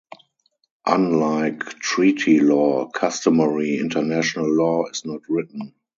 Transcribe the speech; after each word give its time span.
Unlike 0.87 1.63
treaty 1.79 2.39
law, 2.39 2.87
customary 2.87 3.77
international 3.77 4.49
law 4.51 4.87
is 4.87 5.05
not 5.05 5.21
written. 5.29 5.75